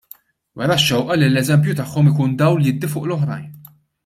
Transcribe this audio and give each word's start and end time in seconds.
Wera 0.59 0.77
x-xewqa 0.79 1.15
li 1.17 1.27
l-eżempju 1.29 1.77
tagħhom 1.81 2.09
ikun 2.13 2.35
dawl 2.41 2.67
jiddi 2.69 2.91
fuq 2.95 3.07
l-oħrajn. 3.11 3.49